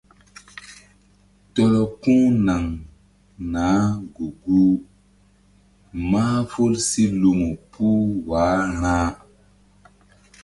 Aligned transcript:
Tɔlɔ 1.53 1.83
ku̧ 2.01 2.15
naŋ 2.45 2.63
naah 3.53 3.87
gu-guh 4.15 4.75
mahful 6.11 6.73
si 6.87 7.03
lumu 7.21 7.49
puh 7.71 8.01
wah 8.27 8.63
ra̧. 8.81 9.07